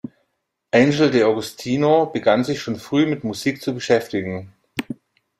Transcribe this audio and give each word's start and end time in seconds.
Angel 0.71 1.11
D’Agostino 1.11 2.07
begann 2.07 2.43
sich 2.43 2.59
schon 2.59 2.77
früh 2.77 3.05
mit 3.05 3.23
Musik 3.23 3.61
zu 3.61 3.71
beschäftigen. 3.75 4.51